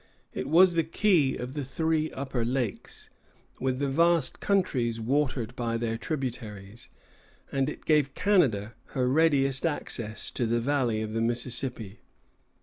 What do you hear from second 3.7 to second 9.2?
the vast countries watered by their tributaries, and it gave Canada her